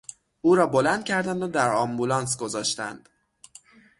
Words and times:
او 0.41 0.55
را 0.55 0.67
بلند 0.67 1.03
کردند 1.05 1.43
و 1.43 1.47
در 1.47 1.73
آمبولانس 1.73 2.37
گذاشتند. 2.37 3.09